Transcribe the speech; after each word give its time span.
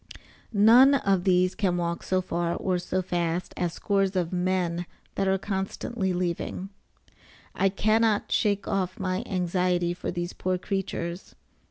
None 0.51 0.95
of 0.95 1.25
these 1.25 1.53
can 1.53 1.77
walk 1.77 2.01
so 2.01 2.21
far 2.23 2.55
or 2.55 2.79
so 2.79 3.03
fast 3.03 3.53
as 3.55 3.73
scores 3.73 4.15
of 4.15 4.33
men 4.33 4.87
that 5.13 5.27
are 5.27 5.37
constantly 5.37 6.11
leaving. 6.11 6.69
I 7.53 7.69
cannot 7.69 8.31
shake 8.31 8.67
off 8.67 8.99
my 8.99 9.21
anxiety 9.27 9.93
for 9.93 10.09
these 10.09 10.33
poor 10.33 10.57
creatures. 10.57 11.35